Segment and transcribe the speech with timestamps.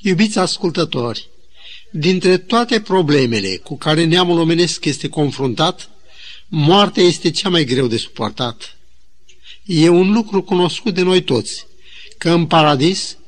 [0.00, 1.28] Iubiți ascultători,
[1.90, 5.90] dintre toate problemele cu care neamul omenesc este confruntat,
[6.48, 8.76] moartea este cea mai greu de suportat.
[9.64, 11.66] E un lucru cunoscut de noi toți,
[12.18, 13.18] că în paradis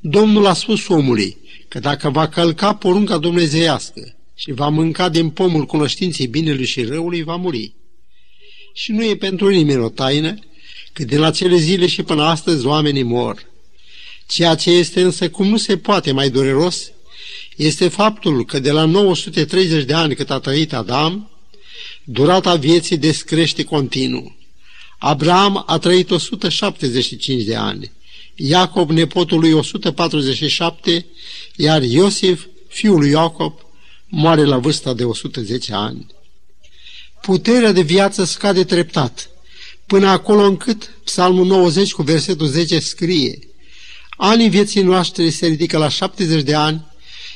[0.00, 1.36] Domnul a spus omului
[1.68, 7.22] că dacă va călca porunca dumnezeiască și va mânca din pomul cunoștinței binelui și răului,
[7.22, 7.72] va muri.
[8.74, 10.38] Și nu e pentru nimeni o taină
[10.92, 13.46] că din acele zile și până astăzi oamenii mor.
[14.28, 16.90] Ceea ce este însă cum nu se poate mai dureros
[17.56, 21.30] este faptul că de la 930 de ani cât a trăit Adam,
[22.04, 24.36] durata vieții descrește continuu.
[24.98, 27.92] Abraham a trăit 175 de ani,
[28.34, 31.06] Iacob nepotul lui 147,
[31.56, 33.54] iar Iosif, fiul lui Iacob,
[34.06, 36.06] moare la vârsta de 110 ani.
[37.22, 39.30] Puterea de viață scade treptat,
[39.86, 43.47] până acolo încât Psalmul 90 cu versetul 10 scrie
[44.20, 46.86] Anii vieții noastre se ridică la 70 de ani,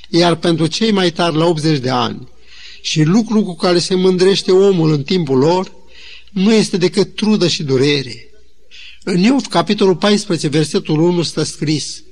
[0.09, 2.29] iar pentru cei mai tari la 80 de ani.
[2.81, 5.73] Și lucrul cu care se mândrește omul în timpul lor
[6.31, 8.29] nu este decât trudă și durere.
[9.05, 12.03] În Iov, capitolul 14, versetul 1, stă scris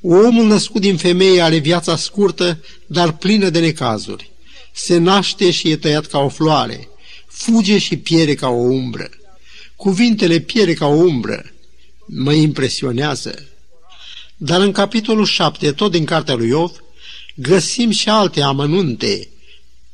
[0.00, 4.30] Omul născut din femeie are viața scurtă, dar plină de necazuri.
[4.72, 6.88] Se naște și e tăiat ca o floare,
[7.26, 9.10] fuge și piere ca o umbră.
[9.76, 11.52] Cuvintele piere ca o umbră
[12.06, 13.48] mă impresionează.
[14.40, 16.82] Dar în capitolul 7, tot din cartea lui Iov,
[17.34, 19.28] găsim și alte amănunte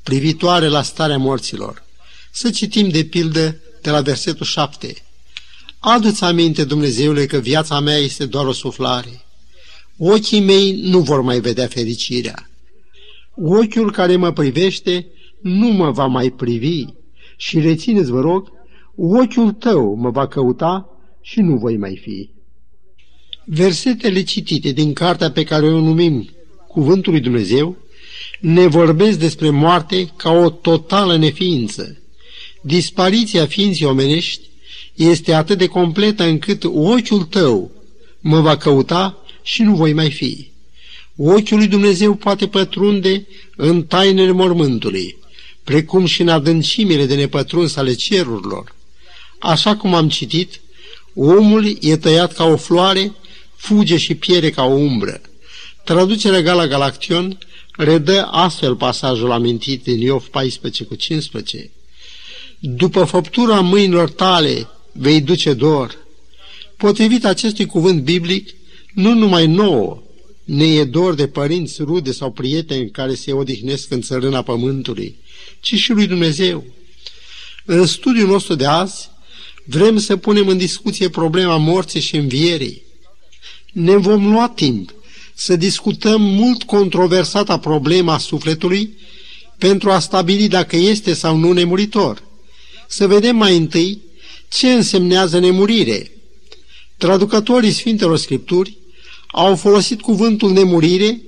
[0.02, 1.84] privitoare la starea morților.
[2.32, 4.94] Să citim de pildă de la versetul 7.
[5.78, 9.24] Adu-ți aminte, Dumnezeule, că viața mea este doar o suflare.
[9.98, 12.50] Ochii mei nu vor mai vedea fericirea.
[13.34, 15.06] Ochiul care mă privește
[15.40, 16.84] nu mă va mai privi.
[17.36, 18.52] Și rețineți, vă rog,
[18.96, 20.88] ochiul tău mă va căuta
[21.20, 22.33] și nu voi mai fi.
[23.44, 26.28] Versetele citite din cartea pe care o numim
[26.68, 27.76] Cuvântul lui Dumnezeu
[28.40, 31.98] ne vorbesc despre moarte ca o totală neființă.
[32.60, 34.40] Dispariția ființei omenești
[34.94, 37.70] este atât de completă încât ochiul tău
[38.20, 40.50] mă va căuta și nu voi mai fi.
[41.16, 43.26] Ochiul lui Dumnezeu poate pătrunde
[43.56, 45.16] în tainele mormântului,
[45.64, 48.74] precum și în adâncimile de nepătruns ale cerurilor.
[49.38, 50.60] Așa cum am citit,
[51.14, 53.12] omul e tăiat ca o floare,
[53.64, 55.20] fuge și piere ca o umbră.
[55.84, 57.38] Traducerea Gala Galaction
[57.76, 61.70] redă astfel pasajul amintit din Iov 14 cu 15.
[62.58, 65.96] După făptura mâinilor tale vei duce dor.
[66.76, 68.48] Potrivit acestui cuvânt biblic,
[68.94, 70.02] nu numai nouă,
[70.44, 75.16] ne e dor de părinți, rude sau prieteni care se odihnesc în țărâna pământului,
[75.60, 76.64] ci și lui Dumnezeu.
[77.64, 79.10] În studiul nostru de azi,
[79.64, 82.83] vrem să punem în discuție problema morții și învierii.
[83.74, 84.94] Ne vom lua timp
[85.34, 88.96] să discutăm mult controversata problema sufletului
[89.58, 92.22] pentru a stabili dacă este sau nu nemuritor.
[92.88, 93.98] Să vedem mai întâi
[94.48, 96.10] ce însemnează nemurire.
[96.96, 98.76] Traducătorii Sfintelor Scripturi
[99.26, 101.20] au folosit cuvântul nemurire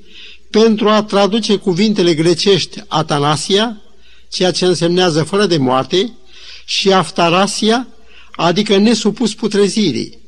[0.50, 3.82] pentru a traduce cuvintele grecești atanasia,
[4.30, 6.16] ceea ce însemnează fără de moarte,
[6.64, 7.88] și aftarasia,
[8.36, 10.18] adică nesupus putrezirii.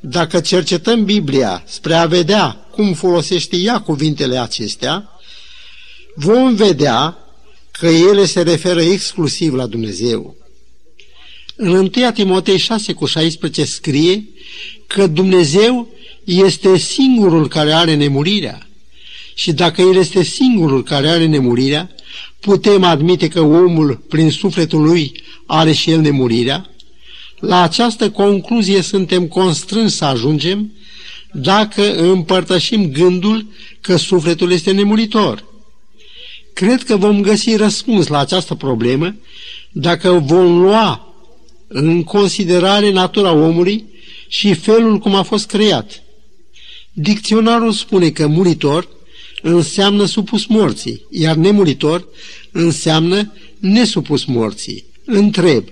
[0.00, 5.08] Dacă cercetăm Biblia spre a vedea cum folosește ea cuvintele acestea,
[6.14, 7.18] vom vedea
[7.70, 10.36] că ele se referă exclusiv la Dumnezeu.
[11.56, 14.28] În 1 Timotei 6 cu 16 scrie
[14.86, 15.88] că Dumnezeu
[16.24, 18.68] este singurul care are nemurirea.
[19.34, 21.90] Și dacă El este singurul care are nemurirea,
[22.40, 26.69] putem admite că omul, prin sufletul lui, are și el nemurirea?
[27.40, 30.72] La această concluzie suntem constrânși să ajungem
[31.32, 33.46] dacă împărtășim gândul
[33.80, 35.44] că sufletul este nemuritor.
[36.52, 39.14] Cred că vom găsi răspuns la această problemă
[39.72, 41.14] dacă vom lua
[41.68, 43.84] în considerare natura omului
[44.28, 46.02] și felul cum a fost creat.
[46.92, 48.88] Dicționarul spune că muritor
[49.42, 52.06] înseamnă supus morții, iar nemuritor
[52.52, 54.84] înseamnă nesupus morții.
[55.04, 55.64] Întreb,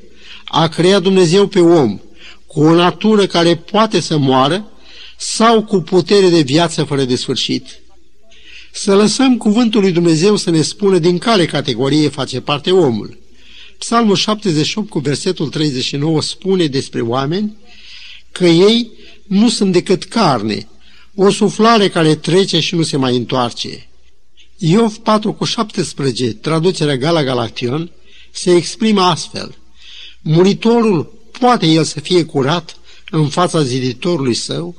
[0.49, 2.01] a creat Dumnezeu pe om
[2.47, 4.71] cu o natură care poate să moară
[5.17, 7.81] sau cu putere de viață fără de sfârșit?
[8.73, 13.19] Să lăsăm cuvântul lui Dumnezeu să ne spună din care categorie face parte omul.
[13.79, 17.57] Psalmul 78 cu versetul 39 spune despre oameni
[18.33, 18.91] că ei
[19.27, 20.69] nu sunt decât carne,
[21.15, 23.89] o suflare care trece și nu se mai întoarce.
[24.57, 27.91] Iov 4 cu 17, traducerea Gala Galaction,
[28.31, 29.55] se exprimă astfel.
[30.23, 32.77] Muritorul poate el să fie curat
[33.11, 34.77] în fața ziditorului său?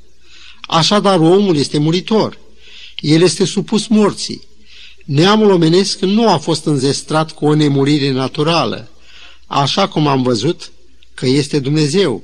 [0.61, 2.37] Așadar omul este muritor.
[2.99, 4.47] El este supus morții.
[5.05, 8.89] Neamul omenesc nu a fost înzestrat cu o nemurire naturală,
[9.47, 10.71] așa cum am văzut
[11.13, 12.23] că este Dumnezeu,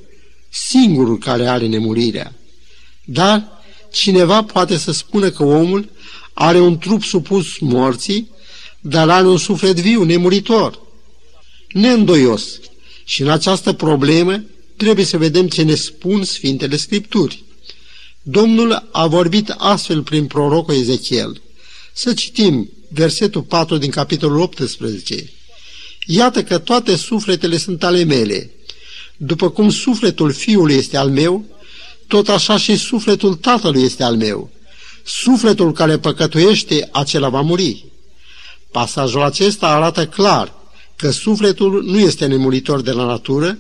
[0.50, 2.34] singurul care are nemurirea.
[3.06, 3.48] Dar
[3.92, 5.90] cineva poate să spună că omul
[6.34, 8.30] are un trup supus morții,
[8.80, 10.80] dar are un suflet viu, nemuritor,
[11.72, 12.60] neîndoios.
[13.06, 14.44] Și în această problemă
[14.78, 17.44] trebuie să vedem ce ne spun Sfintele Scripturi.
[18.22, 21.42] Domnul a vorbit astfel prin prorocul Ezechiel.
[21.94, 25.32] Să citim versetul 4 din capitolul 18.
[26.06, 28.52] Iată că toate sufletele sunt ale mele.
[29.18, 31.46] După cum sufletul fiului este al meu,
[32.08, 34.50] tot așa și sufletul tatălui este al meu.
[35.04, 37.86] Sufletul care păcătuiește, acela va muri.
[38.72, 40.55] Pasajul acesta arată clar
[40.96, 43.58] că sufletul nu este nemuritor de la natură,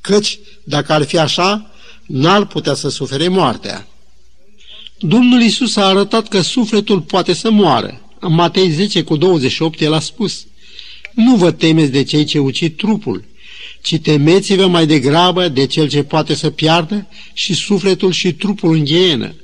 [0.00, 1.70] căci, dacă ar fi așa,
[2.06, 3.88] n-ar putea să sufere moartea.
[4.98, 8.00] Domnul Isus a arătat că sufletul poate să moară.
[8.20, 10.46] În Matei 10 cu 28 el a spus,
[11.14, 13.24] Nu vă temeți de cei ce ucid trupul,
[13.82, 18.84] ci temeți-vă mai degrabă de cel ce poate să piardă și sufletul și trupul în
[18.84, 19.34] ghienă.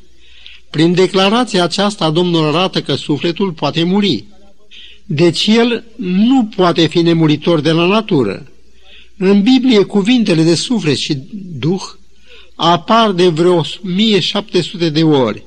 [0.70, 4.24] Prin declarația aceasta, Domnul arată că sufletul poate muri.
[5.12, 8.46] Deci el nu poate fi nemuritor de la natură.
[9.16, 11.18] În Biblie, cuvintele de suflet și
[11.58, 11.82] duh
[12.54, 15.42] apar de vreo 1700 de ori,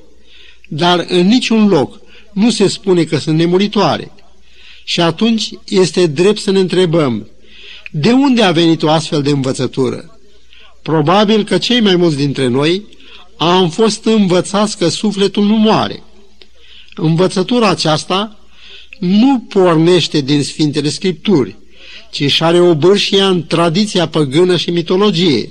[0.68, 2.00] dar în niciun loc
[2.32, 4.12] nu se spune că sunt nemuritoare.
[4.84, 7.28] Și atunci este drept să ne întrebăm,
[7.90, 10.18] de unde a venit o astfel de învățătură?
[10.82, 12.82] Probabil că cei mai mulți dintre noi
[13.36, 16.02] am fost învățați că sufletul nu moare.
[16.94, 18.38] Învățătura aceasta
[19.04, 21.56] nu pornește din Sfintele Scripturi,
[22.10, 25.50] ci și are o bârșie în tradiția păgână și mitologie.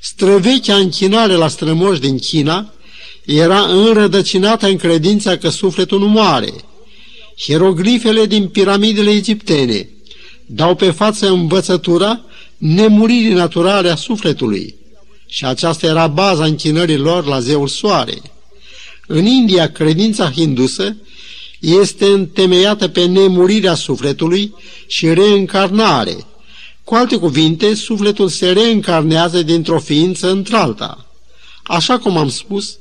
[0.00, 2.72] Străvechea închinare la strămoși din China
[3.24, 6.52] era înrădăcinată în credința că sufletul nu moare.
[7.38, 9.88] Hieroglifele din piramidele egiptene
[10.46, 12.20] dau pe față învățătura
[12.56, 14.74] nemuririi naturale a sufletului
[15.26, 18.14] și aceasta era baza închinării lor la zeul soare.
[19.06, 20.96] În India, credința hindusă
[21.58, 24.54] este întemeiată pe nemurirea sufletului
[24.86, 26.16] și reîncarnare.
[26.84, 31.06] Cu alte cuvinte, sufletul se reîncarnează dintr-o ființă într-alta.
[31.62, 32.78] Așa cum am spus,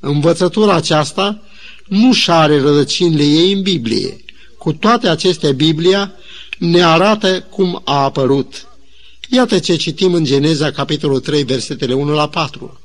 [0.00, 1.42] învățătura aceasta
[1.86, 4.24] nu și șare rădăcinile ei în Biblie.
[4.58, 6.12] Cu toate acestea, Biblia
[6.58, 8.66] ne arată cum a apărut.
[9.30, 12.80] Iată ce citim în Geneza, capitolul 3, versetele 1 la 4.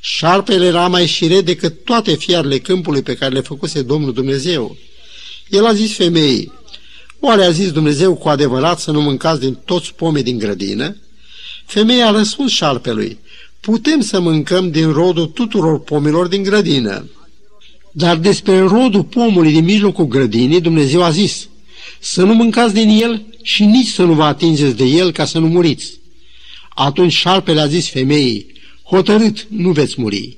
[0.00, 4.76] Șarpele era mai șire decât toate fiarele câmpului pe care le făcuse Domnul Dumnezeu.
[5.48, 6.52] El a zis femeii,
[7.20, 10.96] oare a zis Dumnezeu cu adevărat să nu mâncați din toți pomii din grădină?
[11.66, 13.18] Femeia a răspuns șarpelui,
[13.60, 17.10] putem să mâncăm din rodul tuturor pomilor din grădină.
[17.92, 21.48] Dar despre rodul pomului din mijlocul grădinii, Dumnezeu a zis,
[21.98, 25.38] să nu mâncați din el și nici să nu vă atingeți de el ca să
[25.38, 25.98] nu muriți.
[26.68, 28.49] Atunci șarpele a zis femeii,
[28.90, 30.36] hotărât, nu veți muri.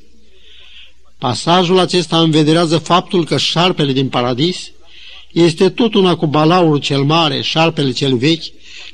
[1.18, 4.70] Pasajul acesta învederează faptul că șarpele din paradis
[5.32, 8.44] este tot una cu balaurul cel mare, șarpele cel vechi,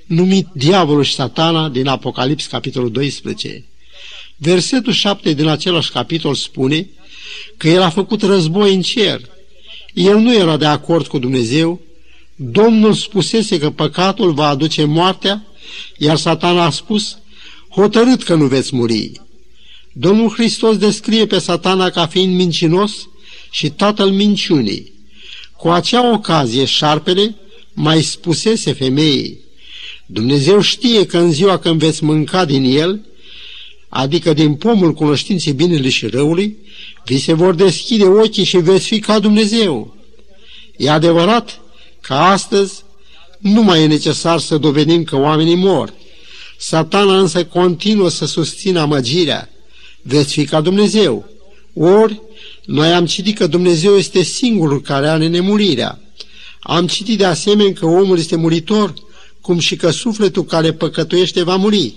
[0.06, 3.64] numit diavolul și satana din Apocalips, capitolul 12.
[4.36, 6.88] Versetul 7 din același capitol spune
[7.56, 9.20] că el a făcut război în cer.
[9.94, 11.80] El nu era de acord cu Dumnezeu.
[12.36, 15.46] Domnul spusese că păcatul va aduce moartea,
[15.96, 17.18] iar satana a spus,
[17.68, 19.12] hotărât că nu veți muri.
[20.00, 22.92] Domnul Hristos descrie pe satana ca fiind mincinos
[23.50, 24.92] și tatăl minciunii.
[25.56, 27.36] Cu acea ocazie, șarpele
[27.72, 29.38] mai spusese femeii,
[30.06, 33.06] Dumnezeu știe că în ziua când veți mânca din el,
[33.88, 36.56] adică din pomul cunoștinței binele și răului,
[37.04, 39.96] vi se vor deschide ochii și veți fi ca Dumnezeu.
[40.76, 41.60] E adevărat
[42.00, 42.82] că astăzi
[43.38, 45.92] nu mai e necesar să dovedim că oamenii mor.
[46.58, 49.48] Satana însă continuă să susțină amăgirea.
[50.02, 51.28] Veți fi ca Dumnezeu.
[51.74, 52.20] Ori,
[52.64, 56.00] noi am citit că Dumnezeu este singurul care are nemurirea.
[56.60, 58.94] Am citit de asemenea că omul este muritor,
[59.40, 61.94] cum și că sufletul care păcătuiește va muri.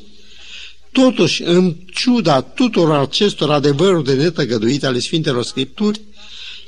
[0.92, 6.02] Totuși, în ciuda tuturor acestor adevăruri de netăgăduite ale Sfintelor Scripturi,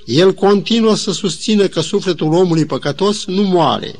[0.06, 3.96] el continuă să susțină că sufletul omului păcătos nu moare,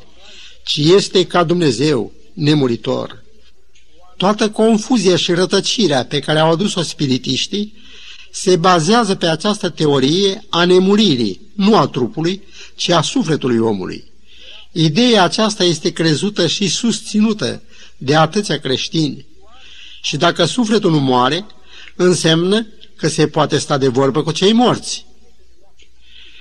[0.64, 3.23] ci este ca Dumnezeu, nemuritor.
[4.16, 7.82] Toată confuzia și rătăcirea pe care au adus-o spiritiștii
[8.30, 12.42] se bazează pe această teorie a nemuririi, nu a trupului,
[12.74, 14.04] ci a sufletului omului.
[14.72, 17.62] Ideea aceasta este crezută și susținută
[17.96, 19.26] de atâția creștini.
[20.02, 21.46] Și dacă sufletul nu moare,
[21.96, 22.66] înseamnă
[22.96, 25.06] că se poate sta de vorbă cu cei morți.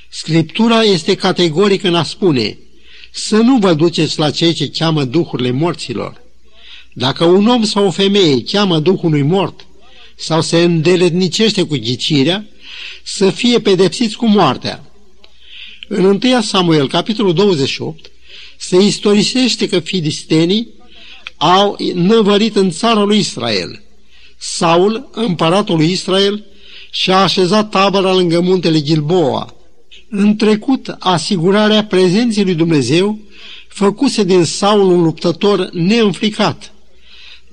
[0.10, 2.58] Scriptura este categorică în a spune
[3.12, 6.23] să nu vă duceți la cei ce cheamă duhurile morților.
[6.93, 9.65] Dacă un om sau o femeie cheamă duhului mort
[10.15, 12.45] sau se îndeletnicește cu ghicirea,
[13.03, 14.91] să fie pedepsiți cu moartea.
[15.88, 18.12] În 1 Samuel, capitolul 28,
[18.57, 20.67] se istorisește că filistenii
[21.38, 23.81] au năvărit în țara lui Israel.
[24.38, 26.45] Saul, împăratul lui Israel,
[26.91, 29.55] și-a așezat tabăra lângă muntele Gilboa.
[30.09, 33.19] În trecut, asigurarea prezenței lui Dumnezeu
[33.67, 36.73] făcuse din Saul un luptător neînfricat,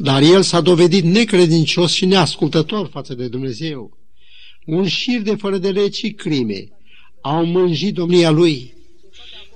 [0.03, 3.99] dar el s-a dovedit necredincios și neascultător față de Dumnezeu.
[4.67, 6.69] Un șir de fără de legi și crime
[7.21, 8.75] au mânjit domnia lui.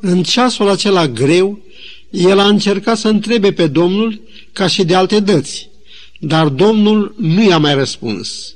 [0.00, 1.58] În ceasul acela greu,
[2.10, 4.20] el a încercat să întrebe pe Domnul
[4.52, 5.68] ca și de alte dăți,
[6.20, 8.54] dar Domnul nu i-a mai răspuns.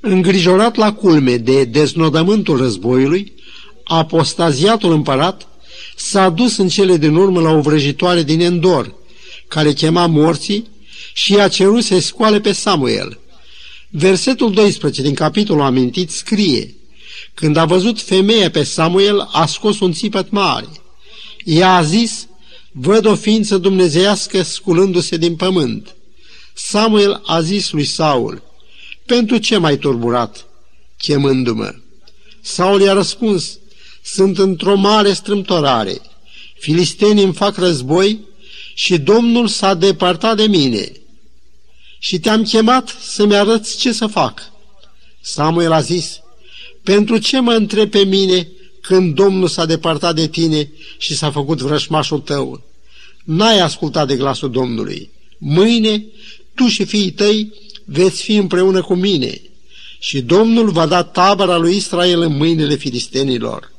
[0.00, 3.32] Îngrijorat la culme de deznodământul războiului,
[3.84, 5.48] apostaziatul împărat
[5.96, 8.94] s-a dus în cele din urmă la o vrăjitoare din Endor,
[9.48, 10.78] care chema morții
[11.22, 13.18] și i-a cerut să scoale pe Samuel.
[13.88, 16.74] Versetul 12 din capitolul amintit scrie
[17.34, 20.68] Când a văzut femeia pe Samuel, a scos un țipăt mare.
[21.44, 22.26] Ea a zis,
[22.72, 25.94] văd o ființă dumnezeiască sculându-se din pământ.
[26.54, 28.42] Samuel a zis lui Saul,
[29.06, 30.46] pentru ce m-ai turburat,
[30.98, 31.74] chemându-mă?
[32.40, 33.58] Saul i-a răspuns,
[34.02, 36.00] sunt într-o mare strâmtorare.
[36.58, 38.20] Filistenii îmi fac război
[38.74, 40.92] și Domnul s-a depărtat de mine.
[42.02, 44.52] Și te-am chemat să-mi arăți ce să fac.
[45.20, 46.20] Samuel a zis,
[46.82, 48.48] pentru ce mă întreb pe mine
[48.80, 52.62] când Domnul s-a depărtat de tine și s-a făcut vrășmașul tău?
[53.24, 55.10] N-ai ascultat de glasul Domnului.
[55.38, 56.04] Mâine,
[56.54, 57.52] tu și fiii tăi
[57.84, 59.40] veți fi împreună cu mine
[59.98, 63.72] și Domnul va da tabăra lui Israel în mâinile filistenilor.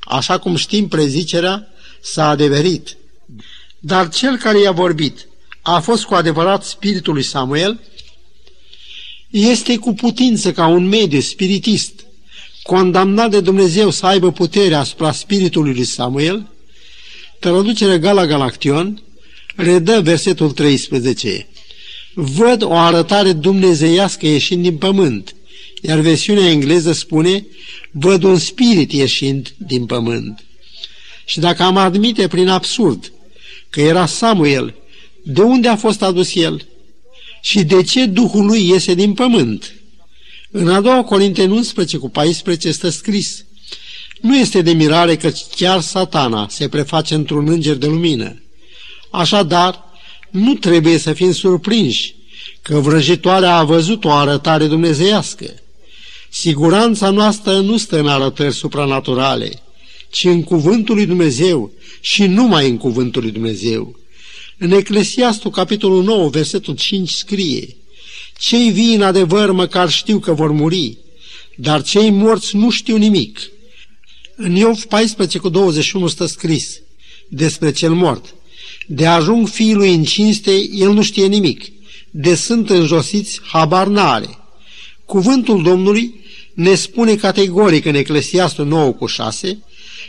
[0.00, 1.68] Așa cum știm prezicerea,
[2.00, 2.96] s-a adeverit.
[3.78, 5.28] Dar cel care i-a vorbit
[5.74, 7.80] a fost cu adevărat spiritul lui Samuel,
[9.30, 11.92] este cu putință ca un mediu spiritist
[12.62, 16.46] condamnat de Dumnezeu să aibă putere asupra spiritului lui Samuel,
[17.38, 19.02] traducerea Gala Galaction
[19.56, 21.48] redă versetul 13.
[22.14, 25.34] Văd o arătare dumnezeiască ieșind din pământ,
[25.82, 27.46] iar versiunea engleză spune
[27.90, 30.44] văd un spirit ieșind din pământ.
[31.24, 33.12] Și dacă am admite prin absurd
[33.70, 34.74] că era Samuel,
[35.30, 36.66] de unde a fost adus el?
[37.40, 39.72] Și de ce Duhul lui iese din pământ?
[40.50, 43.44] În a doua Corinteni 11 cu 14 este scris
[44.20, 48.42] Nu este de mirare că chiar satana se preface într-un înger de lumină.
[49.10, 49.84] Așadar,
[50.30, 52.14] nu trebuie să fim surprinși
[52.62, 55.54] că vrăjitoarea a văzut o arătare dumnezeiască.
[56.30, 59.62] Siguranța noastră nu stă în arătări supranaturale,
[60.10, 61.70] ci în cuvântul lui Dumnezeu
[62.00, 63.98] și numai în cuvântul lui Dumnezeu.
[64.58, 67.76] În Eclesiastul, capitolul 9, versetul 5 scrie
[68.38, 70.96] Cei vii în adevăr măcar știu că vor muri,
[71.56, 73.40] dar cei morți nu știu nimic.
[74.36, 76.80] În Iov 14 cu 21 stă scris
[77.28, 78.34] despre cel mort.
[78.86, 81.64] De ajung fiului în cinste, el nu știe nimic.
[82.10, 84.38] De sunt înjosiți, habar n-are.
[85.04, 86.20] Cuvântul Domnului
[86.54, 89.62] ne spune categoric în Eclesiastul 9 cu 6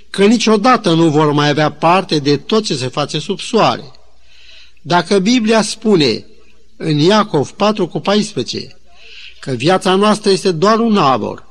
[0.09, 3.83] că niciodată nu vor mai avea parte de tot ce se face sub soare.
[4.89, 6.25] Dacă Biblia spune
[6.77, 8.77] în Iacov 4 cu 14
[9.39, 11.45] că viața noastră este doar un abor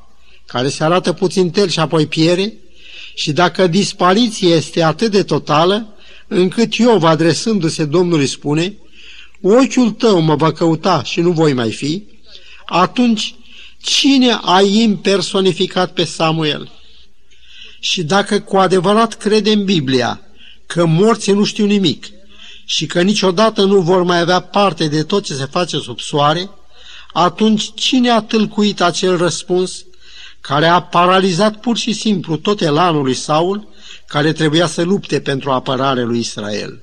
[0.47, 2.53] care se arată puțin tel și apoi piere,
[3.15, 5.95] și dacă dispariția este atât de totală,
[6.29, 8.77] încât Iov, adresându-se Domnului, spune,
[9.41, 12.05] ochiul tău mă va căuta și nu voi mai fi,
[12.67, 13.35] atunci
[13.83, 16.71] cine a impersonificat pe Samuel?
[17.81, 20.21] Și dacă cu adevărat crede în Biblia
[20.67, 22.07] că morții nu știu nimic
[22.71, 26.51] și că niciodată nu vor mai avea parte de tot ce se face sub soare,
[27.13, 29.85] atunci cine a tâlcuit acel răspuns
[30.41, 33.69] care a paralizat pur și simplu tot elanul lui Saul,
[34.07, 36.83] care trebuia să lupte pentru apărare lui Israel?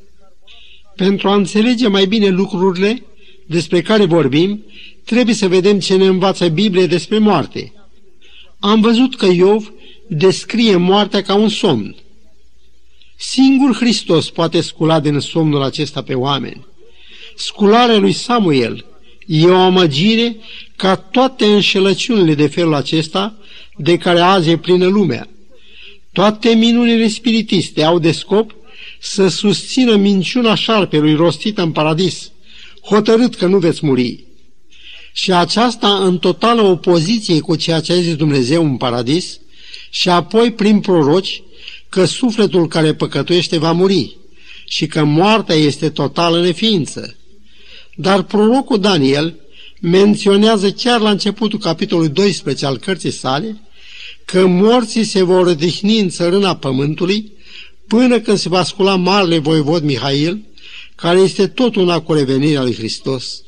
[0.95, 3.05] Pentru a înțelege mai bine lucrurile
[3.47, 4.65] despre care vorbim,
[5.03, 7.73] trebuie să vedem ce ne învață Biblia despre moarte.
[8.59, 9.73] Am văzut că Iov
[10.07, 11.95] descrie moartea ca un somn.
[13.17, 16.65] Singur Hristos poate scula din somnul acesta pe oameni.
[17.35, 18.85] Scularea lui Samuel
[19.25, 20.35] e o amăgire
[20.75, 23.35] ca toate înșelăciunile de felul acesta
[23.77, 25.29] de care azi e plină lumea.
[26.11, 28.55] Toate minunile spiritiste au de scop
[28.99, 32.31] să susțină minciuna șarpelui rostită în paradis,
[32.81, 34.23] hotărât că nu veți muri.
[35.13, 39.39] Și aceasta în totală opoziție cu ceea ce a zis Dumnezeu în paradis,
[39.89, 41.41] și apoi prin proroci
[41.95, 44.17] că sufletul care păcătuiește va muri
[44.67, 47.15] și că moartea este totală neființă.
[47.95, 49.35] Dar prorocul Daniel
[49.81, 53.61] menționează chiar la începutul capitolului 12 al cărții sale
[54.25, 57.31] că morții se vor odihni în țărâna pământului
[57.87, 60.39] până când se va scula marele voivod Mihail,
[60.95, 63.41] care este tot una cu revenirea lui Hristos.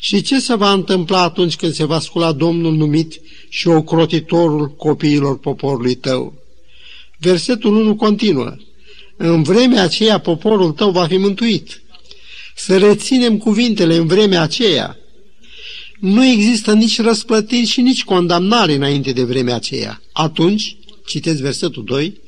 [0.00, 5.38] Și ce se va întâmpla atunci când se va scula Domnul numit și ocrotitorul copiilor
[5.38, 6.44] poporului tău?
[7.18, 8.56] Versetul 1 continuă.
[9.16, 11.82] În vremea aceea poporul tău va fi mântuit.
[12.56, 14.96] Să reținem cuvintele în vremea aceea.
[16.00, 20.02] Nu există nici răsplătiri și nici condamnare înainte de vremea aceea.
[20.12, 22.20] Atunci, citesc versetul 2,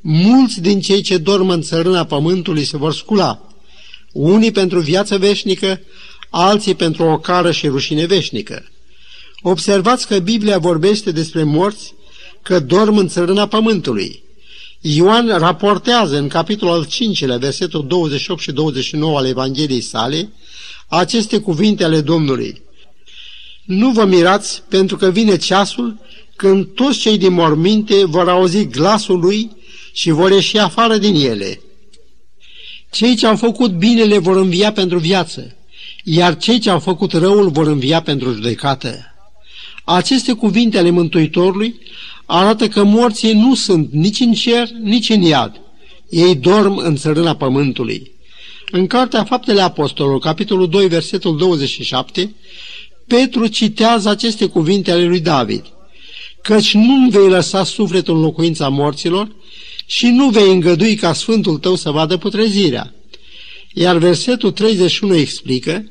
[0.00, 3.54] mulți din cei ce dorm în țărâna pământului se vor scula,
[4.12, 5.80] unii pentru viață veșnică,
[6.30, 8.68] alții pentru o cară și rușine veșnică.
[9.40, 11.94] Observați că Biblia vorbește despre morți
[12.42, 14.22] că dorm în țărâna pământului.
[14.80, 20.32] Ioan raportează în capitolul al 5-lea, versetul 28 și 29 al Evangheliei sale,
[20.88, 22.62] aceste cuvinte ale Domnului.
[23.64, 25.98] Nu vă mirați pentru că vine ceasul
[26.36, 29.50] când toți cei din morminte vor auzi glasul lui
[29.92, 31.60] și vor ieși afară din ele.
[32.90, 35.56] Cei ce au făcut binele vor învia pentru viață,
[36.04, 39.14] iar cei ce au făcut răul vor învia pentru judecată.
[39.84, 41.80] Aceste cuvinte ale Mântuitorului
[42.30, 45.60] arată că morții nu sunt nici în cer, nici în iad.
[46.10, 48.12] Ei dorm în țărâna pământului.
[48.70, 52.34] În Cartea Faptele Apostolului, capitolul 2, versetul 27,
[53.06, 55.64] Petru citează aceste cuvinte ale lui David.
[56.42, 59.34] Căci nu vei lăsa sufletul în locuința morților
[59.86, 62.94] și nu vei îngădui ca Sfântul tău să vadă putrezirea.
[63.72, 65.88] Iar versetul 31 explică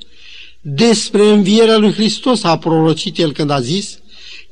[0.61, 3.99] despre învierea lui Hristos a prorocit el când a zis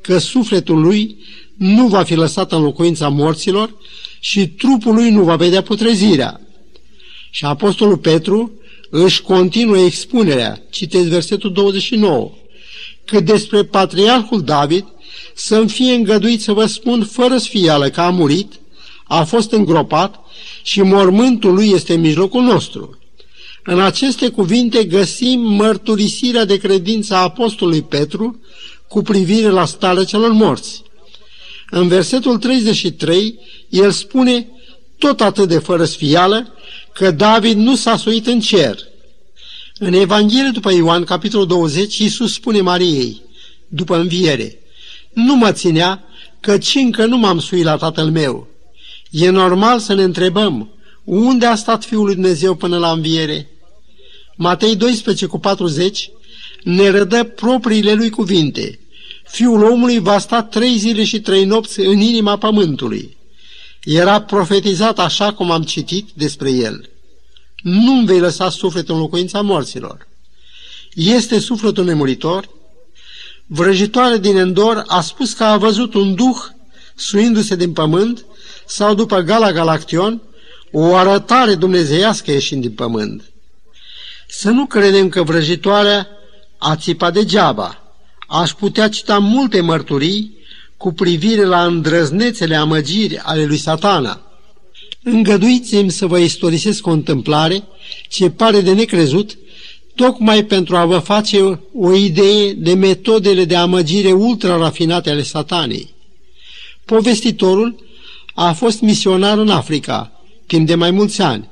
[0.01, 1.17] că sufletul lui
[1.57, 3.75] nu va fi lăsat în locuința morților
[4.19, 6.41] și trupul lui nu va vedea putrezirea.
[7.29, 8.51] Și Apostolul Petru
[8.89, 12.31] își continuă expunerea, citesc versetul 29,
[13.05, 14.85] că despre patriarhul David
[15.35, 18.53] să-mi fie îngăduit să vă spun fără sfială că a murit,
[19.03, 20.19] a fost îngropat
[20.63, 22.99] și mormântul lui este în mijlocul nostru.
[23.63, 28.39] În aceste cuvinte găsim mărturisirea de credință a apostolului Petru
[28.87, 30.83] cu privire la starea celor morți.
[31.69, 34.47] În versetul 33, el spune
[34.97, 36.53] tot atât de fără sfială
[36.93, 38.77] că David nu s-a suit în cer.
[39.77, 43.21] În Evanghelie după Ioan, capitolul 20, Iisus spune Mariei,
[43.67, 44.59] după înviere,
[45.13, 46.03] nu mă ținea,
[46.39, 48.47] căci încă nu m-am suit la tatăl meu.
[49.09, 50.69] E normal să ne întrebăm,
[51.03, 53.49] unde a stat Fiul lui Dumnezeu până la înviere?
[54.35, 56.09] Matei 12 cu 40
[56.63, 58.79] ne rădă propriile lui cuvinte.
[59.27, 63.17] Fiul omului va sta trei zile și trei nopți în inima pământului.
[63.83, 66.89] Era profetizat așa cum am citit despre el.
[67.61, 70.07] Nu-mi vei lăsa sufletul în locuința morților.
[70.93, 72.49] Este sufletul nemuritor?
[73.45, 76.37] Vrăjitoare din Endor a spus că a văzut un duh
[76.95, 78.25] suindu-se din pământ
[78.65, 80.21] sau după Gala Galaction,
[80.71, 83.23] o arătare dumnezeiască ieșind din pământ.
[84.27, 86.07] Să nu credem că vrăjitoarea
[86.57, 87.84] a țipat degeaba.
[88.27, 90.37] Aș putea cita multe mărturii
[90.77, 94.21] cu privire la îndrăznețele amăgiri ale lui satana.
[95.03, 97.63] Îngăduiți-mi să vă istorisesc o întâmplare
[98.09, 99.37] ce pare de necrezut,
[99.95, 105.93] tocmai pentru a vă face o idee de metodele de amăgire ultra-rafinate ale satanei.
[106.85, 107.83] Povestitorul
[108.33, 110.11] a fost misionar în Africa,
[110.45, 111.49] timp de mai mulți ani.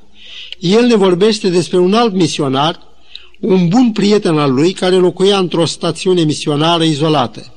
[0.58, 2.80] El ne vorbește despre un alt misionar,
[3.44, 7.54] un bun prieten al lui, care locuia într-o stațiune misionară izolată.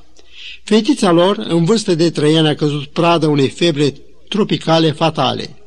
[0.64, 3.94] Fetița lor, în vârstă de trei ani, a căzut pradă unei febre
[4.28, 5.58] tropicale fatale.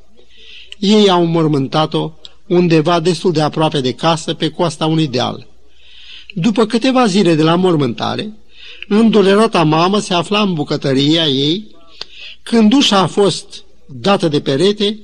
[0.79, 2.11] Ei au mormântat-o
[2.47, 5.47] undeva destul de aproape de casă, pe coasta unui deal.
[6.35, 8.33] După câteva zile de la mormântare,
[8.89, 11.77] îndulerata mamă se afla în bucătăria ei,
[12.43, 14.99] când ușa a fost dată de perete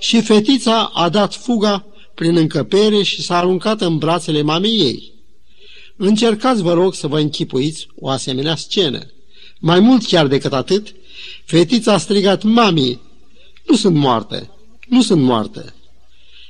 [0.00, 5.12] și fetița a dat fuga prin încăpere și s-a aruncat în brațele mamei ei.
[5.96, 9.00] Încercați, vă rog, să vă închipuiți o asemenea scenă.
[9.58, 10.94] Mai mult chiar decât atât,
[11.44, 13.00] fetița a strigat, Mami,
[13.66, 14.56] nu sunt moartă,
[14.88, 15.74] nu sunt moartă.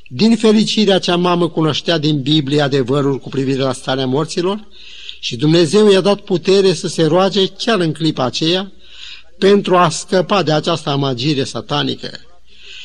[0.09, 4.69] Din fericire, acea mamă cunoștea din Biblie adevărul cu privire la starea morților
[5.21, 8.73] și Dumnezeu i-a dat putere să se roage chiar în clipa aceea
[9.39, 12.11] pentru a scăpa de această amagire satanică.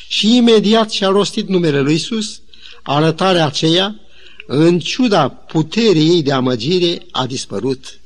[0.08, 2.40] Și imediat și-a rostit numele lui Isus,
[2.88, 4.00] arătarea aceea,
[4.46, 8.00] în ciuda puterii ei de amăgire, a dispărut.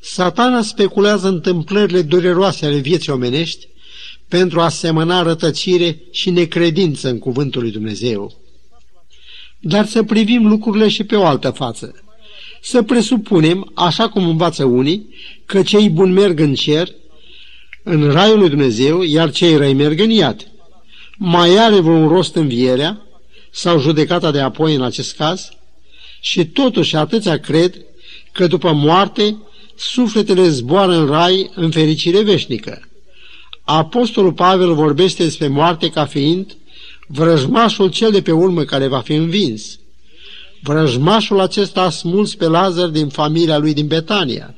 [0.00, 3.68] Satana speculează întâmplările dureroase ale vieții omenești
[4.28, 8.32] pentru a semăna rătăcire și necredință în cuvântul lui Dumnezeu.
[9.60, 11.94] Dar să privim lucrurile și pe o altă față.
[12.60, 15.14] Să presupunem, așa cum învață unii,
[15.46, 16.88] că cei buni merg în cer,
[17.82, 20.46] în raiul lui Dumnezeu, iar cei răi merg în iad.
[21.16, 23.06] Mai are vreun rost învierea
[23.52, 25.48] sau judecata de apoi în acest caz?
[26.20, 27.74] Și totuși atâția cred
[28.32, 29.36] că după moarte
[29.76, 32.88] sufletele zboară în rai în fericire veșnică.
[33.64, 36.56] Apostolul Pavel vorbește despre moarte ca fiind
[37.06, 39.78] vrăjmașul cel de pe urmă care va fi învins.
[40.62, 44.54] Vrăjmașul acesta a smuls pe Lazar din familia lui din Betania.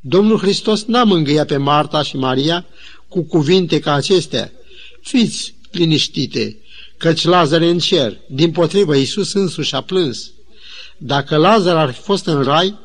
[0.00, 2.66] Domnul Hristos n-a mângâiat pe Marta și Maria
[3.08, 4.52] cu cuvinte ca acestea.
[5.02, 6.56] Fiți liniștite,
[7.00, 8.20] căci Lazar e în cer.
[8.28, 10.32] Din potrivă, Iisus însuși a plâns.
[10.98, 12.78] Dacă Lazar ar fi fost în rai,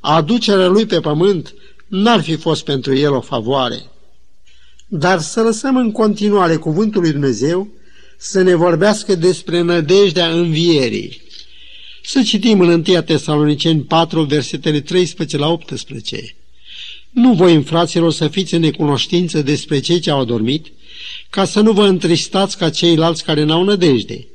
[0.00, 1.54] aducerea lui pe pământ
[1.88, 3.82] n-ar fi fost pentru el o favoare.
[4.86, 7.68] Dar să lăsăm în continuare cuvântul lui Dumnezeu
[8.18, 11.22] să ne vorbească despre nădejdea învierii.
[12.02, 16.34] Să citim în 1 Tesaloniceni 4, versetele 13 la 18.
[17.10, 20.66] Nu voi, fraților, să fiți în necunoștință despre cei ce au adormit,
[21.30, 24.26] ca să nu vă întristați ca ceilalți care n-au nădejde.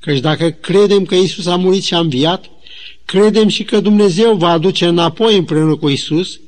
[0.00, 2.50] Căci dacă credem că Isus a murit și a înviat,
[3.04, 6.40] credem și că Dumnezeu va aduce înapoi împreună cu Isus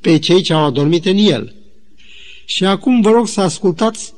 [0.00, 1.54] pe cei ce au adormit în El.
[2.44, 4.12] Și acum vă rog să ascultați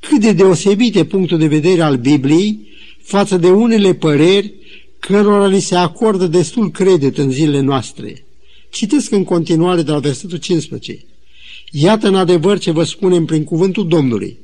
[0.00, 2.58] cât de deosebit punctul de vedere al Bibliei
[3.02, 4.52] față de unele păreri
[4.98, 8.24] cărora li se acordă destul credit în zilele noastre.
[8.70, 11.04] Citesc în continuare de la versetul 15.
[11.76, 14.38] Iată în adevăr ce vă spunem prin cuvântul Domnului.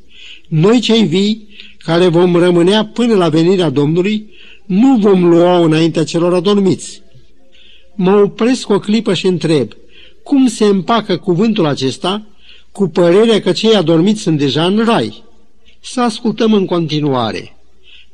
[0.49, 4.31] Noi cei vii, care vom rămânea până la venirea Domnului,
[4.67, 7.03] nu vom lua înaintea celor adormiți.
[7.95, 9.73] Mă opresc o clipă și întreb,
[10.23, 12.27] cum se împacă cuvântul acesta
[12.73, 15.23] cu părerea că cei adormiți sunt deja în rai?
[15.81, 17.57] Să ascultăm în continuare.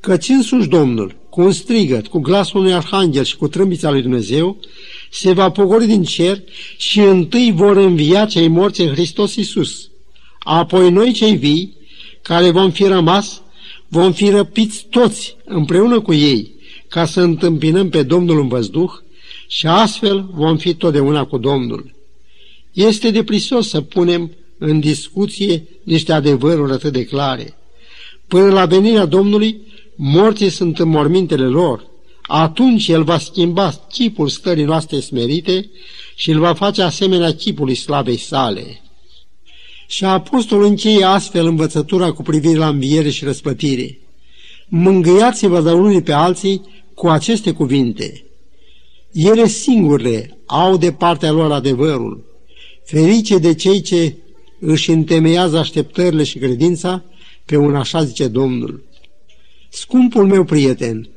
[0.00, 4.56] Căci însuși Domnul, cu un strigăt, cu glasul unui arhanghel și cu trâmbița lui Dumnezeu,
[5.10, 6.42] se va pogori din cer
[6.76, 9.90] și întâi vor învia cei morți în Hristos Iisus.
[10.38, 11.76] Apoi noi cei vii,
[12.22, 13.42] care vom fi rămas,
[13.88, 16.54] vom fi răpiți toți împreună cu ei,
[16.88, 18.90] ca să întâmpinăm pe Domnul în văzduh
[19.48, 21.94] și astfel vom fi totdeauna cu Domnul.
[22.72, 27.56] Este deprisos să punem în discuție niște adevăruri atât de clare.
[28.26, 29.60] Până la venirea Domnului,
[29.96, 31.86] morții sunt în mormintele lor.
[32.26, 35.70] Atunci El va schimba chipul stării noastre smerite
[36.14, 38.80] și îl va face asemenea chipului slavei sale.
[39.86, 43.98] Și apostolul încheie astfel învățătura cu privire la înviere și răspătire.
[44.68, 46.62] Mângâiați-vă de unii pe alții
[46.94, 48.24] cu aceste cuvinte.
[49.12, 52.24] Ele singure au de partea lor adevărul.
[52.84, 54.16] Ferice de cei ce
[54.60, 57.04] își întemeiază așteptările și credința
[57.44, 58.84] pe un așa zice Domnul.
[59.68, 61.08] Scumpul meu prieten,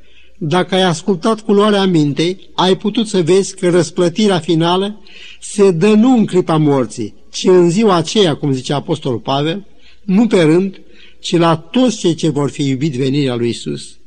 [0.41, 5.01] dacă ai ascultat cu luarea mintei, ai putut să vezi că răsplătirea finală
[5.39, 9.65] se dă nu în clipa morții, ci în ziua aceea, cum zice Apostolul Pavel,
[10.03, 10.81] nu pe rând,
[11.19, 13.97] ci la toți cei ce vor fi iubit venirea lui Isus.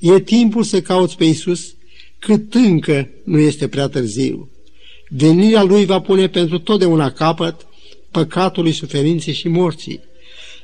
[0.00, 1.74] E timpul să cauți pe Isus
[2.18, 4.50] cât încă nu este prea târziu.
[5.08, 7.66] Venirea lui va pune pentru totdeauna capăt
[8.10, 10.00] păcatului, suferinței și morții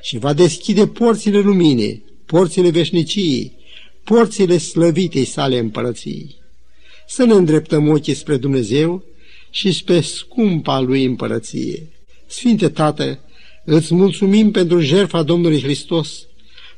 [0.02, 3.52] și va deschide porțile luminii, porțile veșniciei,
[4.04, 6.34] porțile slăvitei sale împărăției.
[7.08, 9.02] Să ne îndreptăm ochii spre Dumnezeu
[9.50, 11.86] și spre scumpa lui împărăție.
[12.26, 13.18] Sfinte Tată,
[13.64, 16.26] îți mulțumim pentru jertfa Domnului Hristos,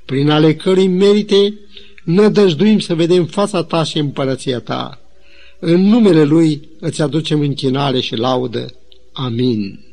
[0.04, 1.58] prin ale cărui merite
[2.04, 5.00] nădăjduim să vedem fața ta și împărăția ta.
[5.58, 8.74] În numele Lui îți aducem închinare și laudă.
[9.12, 9.85] Amin.